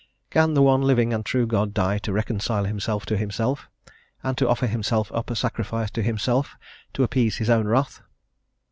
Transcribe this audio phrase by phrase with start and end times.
[0.31, 3.69] Can the one living and true God die to reconcile himself to himself,
[4.23, 6.55] and to offer himself up a sacrifice to himself
[6.93, 8.01] to appease his own wrath?